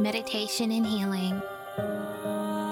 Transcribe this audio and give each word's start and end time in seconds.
meditation 0.00 0.72
and 0.72 0.86
healing. 0.86 1.42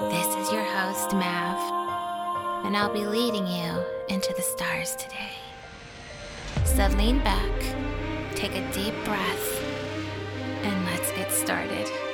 This 0.09 0.27
is 0.35 0.51
your 0.51 0.63
host, 0.63 1.13
Mav, 1.13 2.65
and 2.65 2.75
I'll 2.75 2.91
be 2.91 3.05
leading 3.05 3.45
you 3.45 3.85
into 4.09 4.33
the 4.35 4.41
stars 4.41 4.95
today. 4.95 5.37
So 6.65 6.87
lean 6.97 7.19
back, 7.19 7.61
take 8.33 8.55
a 8.55 8.73
deep 8.73 8.95
breath, 9.05 9.63
and 10.63 10.85
let's 10.85 11.11
get 11.11 11.31
started. 11.31 12.08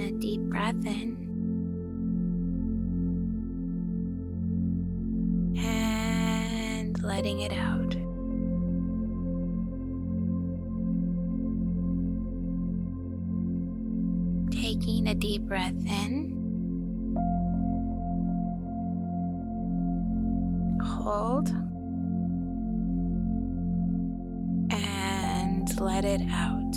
A 0.00 0.10
deep 0.12 0.40
breath 0.42 0.84
in. 0.86 1.16
And 5.58 7.02
letting 7.02 7.40
it 7.40 7.52
out. 7.52 7.90
Taking 14.50 15.08
a 15.08 15.14
deep 15.14 15.42
breath 15.42 15.74
in. 15.86 16.36
Hold. 20.82 21.48
And 24.70 25.80
let 25.80 26.04
it 26.04 26.22
out. 26.30 26.76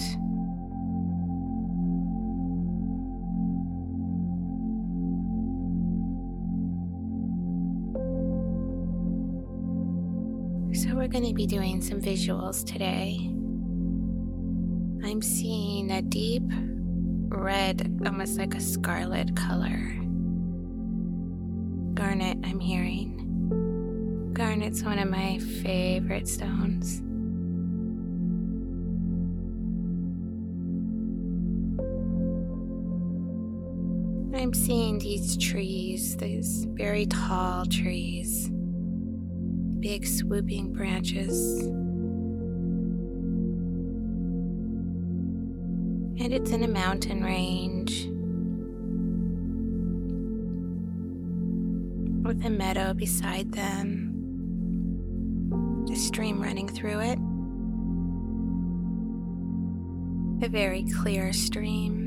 Going 11.13 11.27
to 11.27 11.33
be 11.35 11.45
doing 11.45 11.79
some 11.79 12.01
visuals 12.01 12.65
today. 12.65 13.19
I'm 15.07 15.21
seeing 15.21 15.91
a 15.91 16.01
deep 16.01 16.41
red, 17.27 17.99
almost 18.03 18.39
like 18.39 18.55
a 18.55 18.59
scarlet 18.59 19.35
color. 19.35 19.93
Garnet, 21.93 22.39
I'm 22.43 22.59
hearing. 22.59 24.31
Garnet's 24.33 24.81
one 24.81 24.97
of 24.97 25.07
my 25.07 25.37
favorite 25.61 26.27
stones. 26.27 27.01
I'm 34.35 34.51
seeing 34.51 34.97
these 34.97 35.37
trees, 35.37 36.17
these 36.17 36.65
very 36.71 37.05
tall 37.05 37.67
trees 37.67 38.49
big 39.83 40.07
swooping 40.07 40.71
branches. 40.71 41.59
And 46.23 46.33
it's 46.33 46.51
in 46.51 46.63
a 46.63 46.69
mountain 46.69 47.21
range 47.21 48.05
with 52.25 52.45
a 52.45 52.49
meadow 52.49 52.93
beside 52.93 53.51
them, 53.51 54.09
a 55.91 55.95
stream 55.97 56.41
running 56.41 56.69
through 56.69 57.01
it, 57.01 57.19
a 60.45 60.49
very 60.49 60.85
clear 60.93 61.33
stream. 61.33 62.02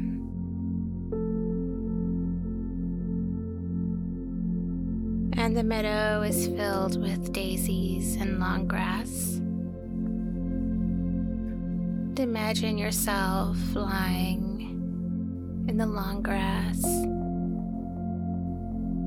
The 5.57 5.65
meadow 5.65 6.21
is 6.21 6.49
filled 6.49 7.01
with 7.01 7.33
daisies 7.33 8.17
and 8.17 8.39
long 8.39 8.69
grass. 8.69 9.41
Imagine 12.23 12.77
yourself 12.77 13.57
lying 13.75 15.65
in 15.67 15.79
the 15.79 15.87
long 15.87 16.21
grass 16.21 16.83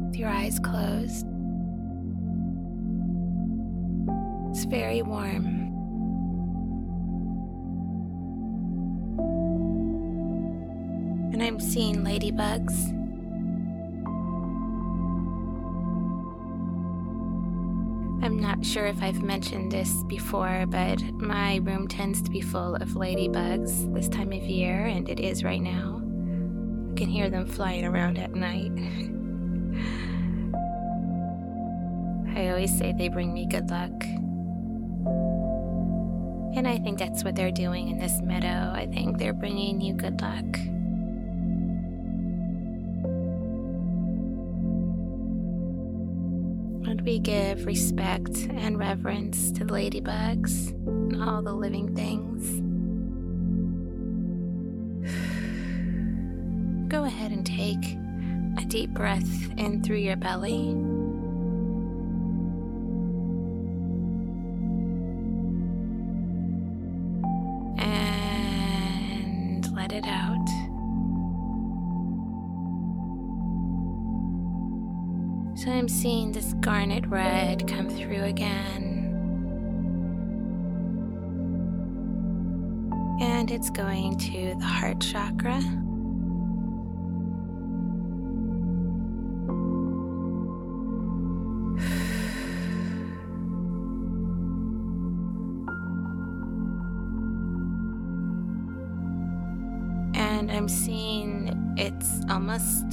with 0.07 0.15
your 0.15 0.29
eyes 0.29 0.57
closed. 0.57 1.27
It's 4.49 4.65
very 4.65 5.03
warm. 5.03 5.45
And 11.31 11.43
I'm 11.43 11.59
seeing 11.59 11.97
ladybugs 11.97 12.98
Not 18.39 18.65
sure 18.65 18.85
if 18.85 19.03
I've 19.03 19.21
mentioned 19.21 19.69
this 19.69 20.01
before, 20.05 20.65
but 20.65 21.01
my 21.13 21.57
room 21.57 21.89
tends 21.89 22.21
to 22.21 22.31
be 22.31 22.39
full 22.39 22.75
of 22.75 22.91
ladybugs 22.91 23.93
this 23.93 24.07
time 24.07 24.31
of 24.31 24.43
year, 24.43 24.85
and 24.85 25.09
it 25.09 25.19
is 25.19 25.43
right 25.43 25.61
now. 25.61 26.01
I 26.89 26.93
can 26.95 27.09
hear 27.09 27.29
them 27.29 27.45
flying 27.45 27.83
around 27.83 28.17
at 28.17 28.33
night. 28.33 28.71
I 32.37 32.49
always 32.49 32.77
say 32.77 32.93
they 32.93 33.09
bring 33.09 33.33
me 33.33 33.45
good 33.45 33.69
luck. 33.69 33.91
And 36.55 36.65
I 36.65 36.77
think 36.77 36.97
that's 36.97 37.25
what 37.25 37.35
they're 37.35 37.51
doing 37.51 37.89
in 37.89 37.99
this 37.99 38.21
meadow. 38.21 38.71
I 38.73 38.85
think 38.85 39.17
they're 39.17 39.33
bringing 39.33 39.81
you 39.81 39.93
good 39.93 40.21
luck. 40.21 40.45
We 47.09 47.17
give 47.17 47.65
respect 47.65 48.37
and 48.51 48.77
reverence 48.77 49.51
to 49.51 49.65
the 49.65 49.73
ladybugs 49.73 50.69
and 50.85 51.23
all 51.23 51.41
the 51.41 51.51
living 51.51 51.95
things. 51.95 52.61
Go 56.87 57.05
ahead 57.05 57.31
and 57.31 57.43
take 57.43 57.97
a 58.59 58.65
deep 58.67 58.91
breath 58.91 59.49
in 59.57 59.81
through 59.81 59.97
your 59.97 60.17
belly. 60.17 60.75
Seeing 75.89 76.31
this 76.31 76.53
garnet 76.59 77.05
red 77.07 77.67
come 77.67 77.89
through 77.89 78.23
again. 78.23 79.07
And 83.19 83.49
it's 83.49 83.71
going 83.71 84.17
to 84.17 84.55
the 84.59 84.65
heart 84.65 85.01
chakra. 85.01 85.59
And 100.15 100.51
I'm 100.51 100.67
seeing 100.67 101.73
it's 101.77 102.21
almost 102.29 102.88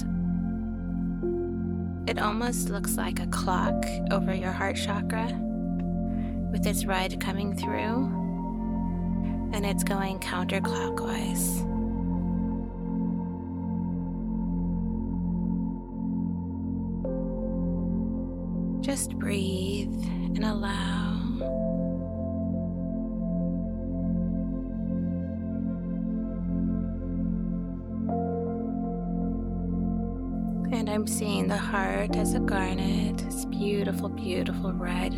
it 2.16 2.22
almost 2.22 2.70
looks 2.70 2.96
like 2.96 3.20
a 3.20 3.26
clock 3.26 3.84
over 4.10 4.34
your 4.34 4.50
heart 4.50 4.76
chakra 4.76 5.26
with 6.50 6.66
its 6.66 6.86
red 6.86 7.20
coming 7.20 7.54
through, 7.54 8.06
and 9.52 9.66
it's 9.66 9.84
going 9.84 10.18
counterclockwise. 10.20 11.62
Just 18.82 19.18
breathe 19.18 19.92
and 20.04 20.44
allow. 20.44 21.05
I'm 30.96 31.06
seeing 31.06 31.46
the 31.46 31.58
heart 31.58 32.16
as 32.16 32.32
a 32.32 32.40
garnet. 32.40 33.22
It's 33.26 33.44
beautiful, 33.44 34.08
beautiful 34.08 34.72
red. 34.72 35.12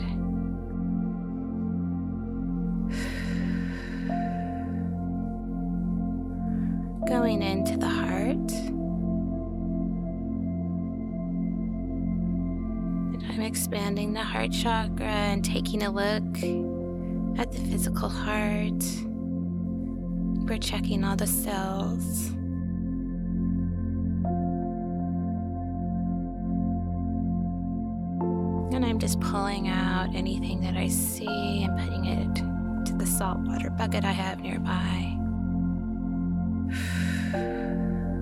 Going 7.06 7.42
into 7.42 7.76
the 7.76 7.86
heart. 7.86 8.50
And 13.14 13.24
I'm 13.30 13.42
expanding 13.42 14.14
the 14.14 14.24
heart 14.24 14.50
chakra 14.50 15.06
and 15.06 15.44
taking 15.44 15.84
a 15.84 15.92
look 15.92 16.24
at 17.38 17.52
the 17.52 17.60
physical 17.70 18.08
heart. 18.08 18.82
We're 20.44 20.58
checking 20.58 21.04
all 21.04 21.14
the 21.14 21.28
cells. 21.28 22.32
Just 29.08 29.20
pulling 29.20 29.68
out 29.68 30.14
anything 30.14 30.60
that 30.60 30.76
I 30.76 30.88
see 30.88 31.64
and 31.64 31.78
putting 31.78 32.04
it 32.04 32.34
to 32.86 32.92
the 32.94 33.06
saltwater 33.06 33.70
bucket 33.70 34.04
I 34.04 34.12
have 34.12 34.40
nearby. 34.40 35.16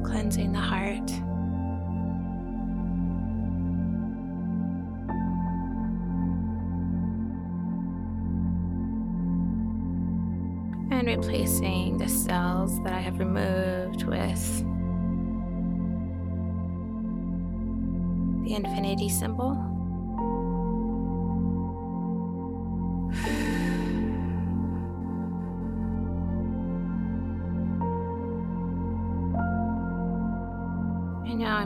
Cleansing 0.08 0.52
the 0.52 0.60
heart. 0.60 1.10
And 10.92 11.08
replacing 11.08 11.98
the 11.98 12.08
cells 12.08 12.80
that 12.84 12.92
I 12.92 13.00
have 13.00 13.18
removed 13.18 14.04
with 14.04 14.58
the 18.44 18.54
infinity 18.54 19.08
symbol. 19.08 19.75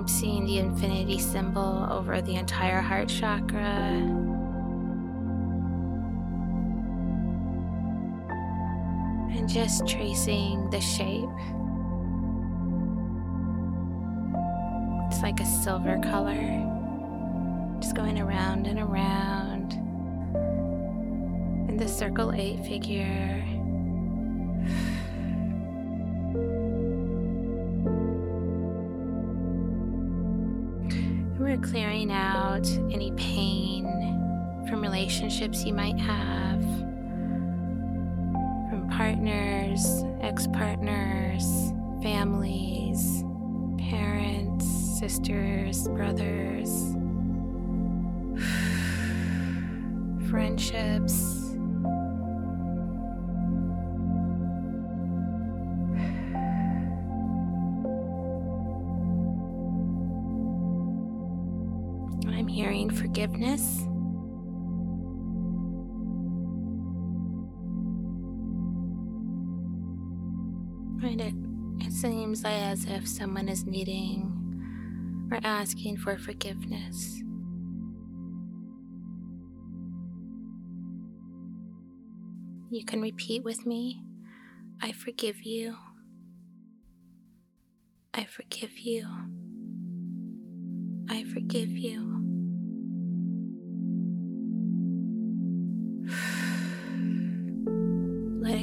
I'm 0.00 0.08
seeing 0.08 0.46
the 0.46 0.60
infinity 0.60 1.18
symbol 1.18 1.86
over 1.90 2.22
the 2.22 2.36
entire 2.36 2.80
heart 2.80 3.10
chakra. 3.10 3.60
And 9.30 9.46
just 9.46 9.86
tracing 9.86 10.70
the 10.70 10.80
shape. 10.80 11.28
It's 15.12 15.20
like 15.22 15.38
a 15.38 15.44
silver 15.44 16.00
color, 16.02 16.48
just 17.82 17.94
going 17.94 18.18
around 18.18 18.66
and 18.66 18.78
around. 18.78 19.74
And 21.68 21.78
the 21.78 21.88
circle 21.88 22.32
eight 22.32 22.64
figure 22.64 23.44
clearing 31.62 32.10
out 32.10 32.66
any 32.92 33.12
pain 33.12 33.84
from 34.68 34.82
relationships 34.82 35.64
you 35.64 35.72
might 35.72 35.98
have, 35.98 36.60
from 38.70 38.88
partners, 38.90 40.04
ex 40.20 40.46
partners, 40.48 41.72
families, 42.02 43.24
parents, 43.78 44.66
sisters, 44.98 45.88
brothers, 45.88 46.70
friendships. 50.30 51.39
Forgiveness. 63.20 63.82
Right, 71.02 71.20
it, 71.20 71.34
it 71.80 71.92
seems 71.92 72.42
as 72.46 72.86
if 72.86 73.06
someone 73.06 73.48
is 73.48 73.66
needing 73.66 75.28
or 75.30 75.38
asking 75.44 75.98
for 75.98 76.16
forgiveness. 76.16 77.22
You 82.70 82.84
can 82.86 83.02
repeat 83.02 83.44
with 83.44 83.66
me 83.66 84.02
I 84.82 84.92
forgive 84.92 85.42
you. 85.42 85.76
I 88.14 88.24
forgive 88.24 88.78
you. 88.78 89.06
I 91.10 91.24
forgive 91.24 91.68
you. 91.68 92.09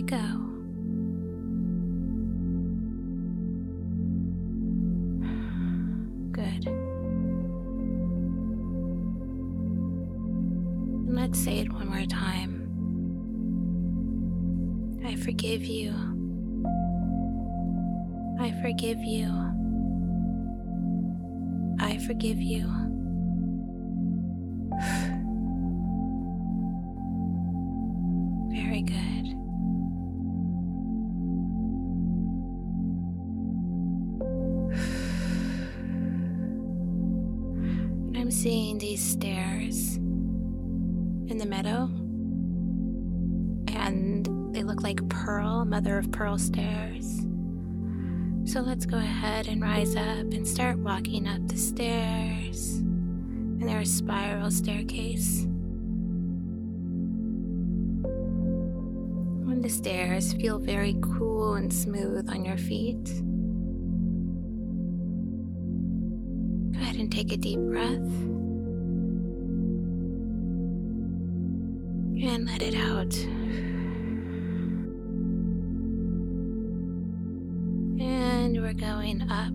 Go. 0.01 0.17
Good. 6.31 6.67
And 11.07 11.15
let's 11.15 11.39
say 11.39 11.59
it 11.59 11.71
one 11.71 11.87
more 11.87 12.05
time. 12.05 12.67
I 15.05 15.15
forgive 15.15 15.63
you. 15.63 15.93
I 18.39 18.51
forgive 18.61 18.99
you. 18.99 19.27
I 21.79 21.97
forgive 22.05 22.41
you. 22.41 22.67
Very 28.51 28.81
good. 28.81 29.46
Seeing 38.37 38.77
these 38.77 39.01
stairs 39.01 39.95
in 39.95 41.39
the 41.39 41.45
meadow, 41.45 41.89
and 43.75 44.53
they 44.53 44.61
look 44.61 44.83
like 44.83 45.09
pearl, 45.09 45.65
mother 45.65 45.97
of 45.97 46.11
pearl 46.11 46.37
stairs. 46.37 47.25
So 48.45 48.61
let's 48.61 48.85
go 48.85 48.97
ahead 48.97 49.47
and 49.47 49.59
rise 49.59 49.95
up 49.95 50.31
and 50.33 50.47
start 50.47 50.77
walking 50.77 51.27
up 51.27 51.47
the 51.47 51.57
stairs. 51.57 52.75
And 52.75 53.67
they're 53.67 53.79
a 53.79 53.85
spiral 53.85 54.51
staircase. 54.51 55.47
When 59.45 59.61
the 59.63 59.69
stairs 59.69 60.33
feel 60.33 60.59
very 60.59 60.95
cool 61.01 61.55
and 61.55 61.73
smooth 61.73 62.29
on 62.29 62.45
your 62.45 62.57
feet. 62.57 63.09
Take 67.17 67.31
a 67.31 67.37
deep 67.37 67.59
breath. 67.61 68.13
and 72.19 72.45
let 72.45 72.61
it 72.61 72.75
out. 72.75 73.15
And 77.99 78.61
we're 78.61 78.73
going 78.73 79.23
up, 79.31 79.53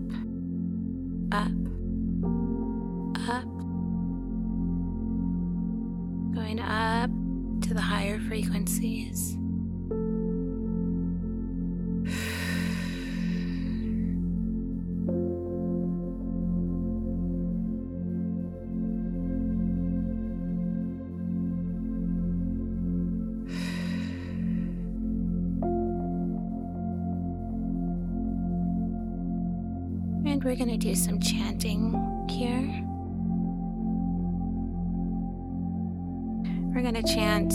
up, 1.31 1.51
up, 3.29 3.45
going 6.33 6.59
up 6.59 7.09
to 7.61 7.73
the 7.73 7.81
higher 7.81 8.19
frequencies. 8.19 9.37
We're 30.53 30.67
to 30.69 30.77
do 30.77 30.93
some 30.93 31.19
chanting 31.19 31.91
here. 32.29 32.61
We're 36.71 36.83
to 36.93 37.01
chant 37.11 37.51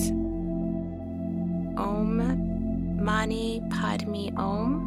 Om 1.79 2.99
Mani 3.01 3.63
Padme 3.71 4.37
Om, 4.37 4.81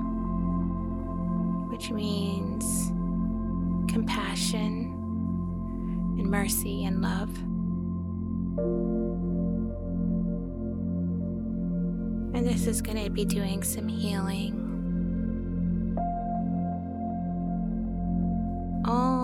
which 1.72 1.90
means 1.92 2.92
compassion 3.90 4.94
and 6.20 6.30
mercy 6.30 6.84
and 6.84 7.02
love. 7.02 7.34
And 12.36 12.46
this 12.46 12.68
is 12.68 12.82
going 12.82 13.02
to 13.02 13.10
be 13.10 13.24
doing 13.24 13.64
some 13.64 13.88
healing 13.88 14.71
어. 18.84 19.21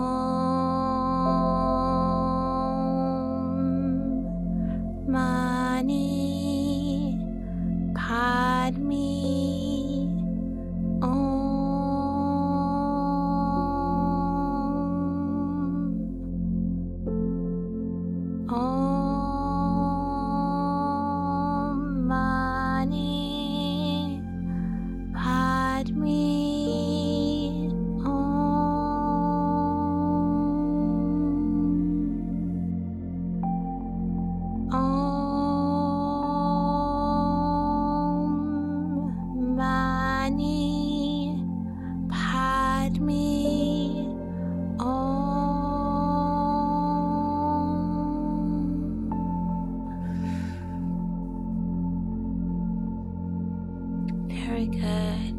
Good. 54.87 55.33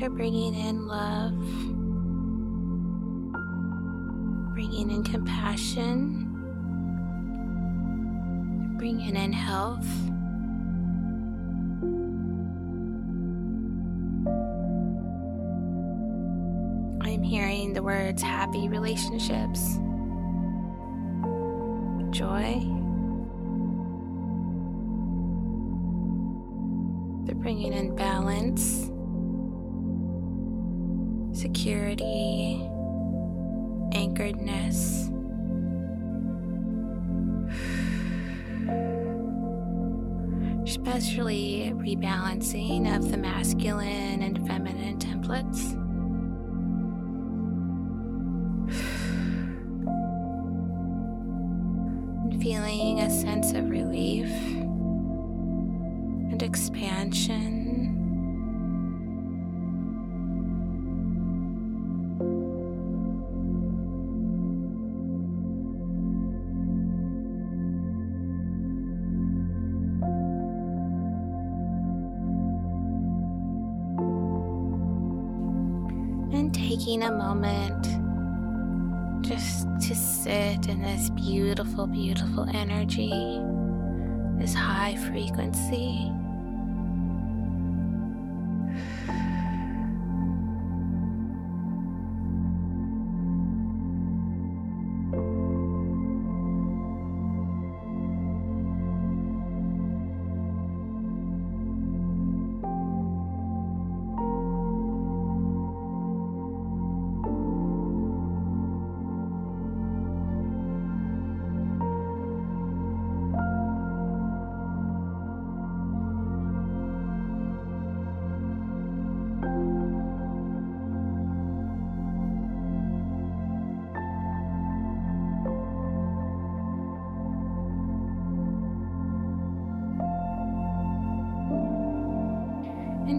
You're 0.00 0.10
bringing 0.16 0.54
in 0.54 0.86
love, 0.86 1.38
bringing 4.54 4.90
in 4.90 5.04
compassion, 5.04 6.30
bringing 8.78 9.16
in 9.16 9.32
health. 9.32 9.86
I'm 17.06 17.22
hearing 17.22 17.74
the 17.74 17.82
words 17.82 18.22
happy 18.22 18.68
relationships, 18.68 19.78
joy. 22.10 22.83
They're 27.24 27.34
bringing 27.34 27.72
in 27.72 27.96
balance 27.96 28.90
security, 31.34 32.60
anchoredness. 33.92 35.10
Especially 40.64 41.72
rebalancing 41.76 42.94
of 42.96 43.10
the 43.10 43.16
masculine 43.16 44.22
and 44.22 44.46
feminine 44.46 44.98
templates. 44.98 45.80
Feeling 52.42 53.00
a 53.00 53.10
sense 53.10 53.52
of 53.52 53.68
relief 53.70 54.30
and 56.34 56.42
expansion. 56.42 57.30
And 76.32 76.52
taking 76.52 77.04
a 77.04 77.12
moment 77.12 77.84
just 79.24 79.68
to 79.82 79.94
sit 79.94 80.66
in 80.66 80.82
this 80.82 81.10
beautiful, 81.10 81.86
beautiful 81.86 82.48
energy, 82.52 83.40
this 84.36 84.52
high 84.52 84.96
frequency. 84.96 86.10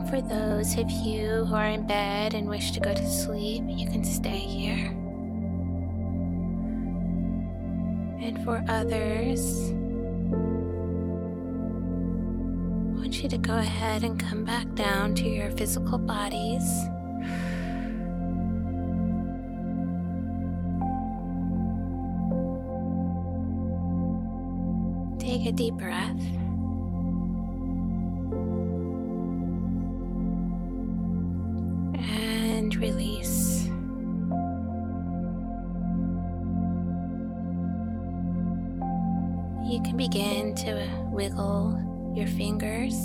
For 0.10 0.22
those 0.22 0.78
of 0.78 0.90
you 0.92 1.46
who 1.46 1.56
are 1.56 1.66
in 1.66 1.88
bed 1.88 2.34
and 2.36 2.48
wish 2.48 2.72
to 2.72 2.80
go 2.80 2.94
to 2.94 3.10
sleep, 3.10 3.64
you 3.68 3.88
can 3.88 4.04
stay 4.04 4.38
here. 4.38 4.92
And 8.22 8.44
for 8.44 8.64
others, 8.68 9.72
I 12.92 13.00
want 13.00 13.24
you 13.24 13.30
to 13.30 13.38
go 13.38 13.58
ahead 13.58 14.04
and 14.04 14.20
come 14.20 14.46
back 14.46 14.72
down 14.76 15.16
to 15.16 15.28
your 15.28 15.50
physical 15.52 15.98
bodies. 15.98 16.64
Take 25.20 25.48
a 25.48 25.52
deep 25.52 25.74
breath. 25.76 26.45
And 32.66 32.76
release. 32.78 33.66
You 39.70 39.82
can 39.84 39.96
begin 39.98 40.56
to 40.56 40.90
wiggle 41.12 42.14
your 42.16 42.26
fingers, 42.26 42.96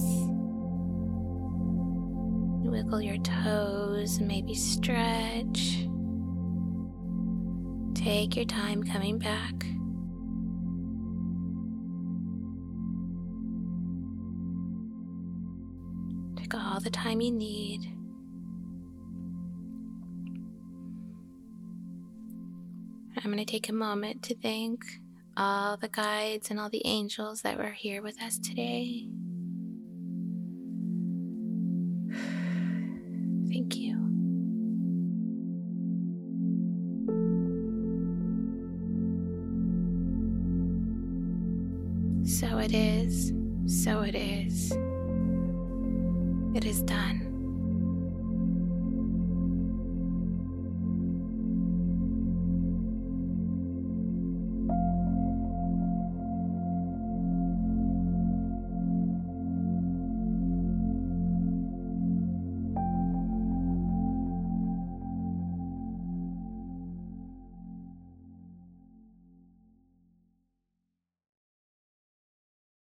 wiggle 2.65 3.03
your 3.03 3.19
toes, 3.19 4.19
maybe 4.19 4.55
stretch. 4.55 5.87
Take 7.95 8.37
your 8.37 8.47
time 8.47 8.83
coming 8.83 9.19
back. 9.19 9.67
Take 16.37 16.55
all 16.55 16.81
the 16.81 16.89
time 16.91 17.21
you 17.21 17.31
need. 17.31 18.00
I'm 23.23 23.31
going 23.31 23.45
to 23.45 23.51
take 23.51 23.69
a 23.69 23.75
moment 23.75 24.23
to 24.25 24.35
thank 24.35 24.83
all 25.37 25.77
the 25.77 25.89
guides 25.89 26.51
and 26.51 26.59
all 26.59 26.71
the 26.71 26.81
angels 26.87 27.43
that 27.43 27.59
were 27.59 27.73
here 27.73 28.01
with 28.01 28.21
us 28.23 28.39
today. 28.39 29.09
Thank 33.49 33.77
you. 33.77 33.97
So 42.25 42.57
it 42.59 42.73
is, 42.73 43.35
so 43.67 44.01
it 44.01 44.15
is. 44.15 44.73
It 46.55 46.65
is 46.65 46.83
done. 46.83 47.30